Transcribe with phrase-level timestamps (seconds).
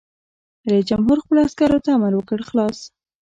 [0.69, 2.77] رئیس جمهور خپلو عسکرو ته امر وکړ؛ خلاص!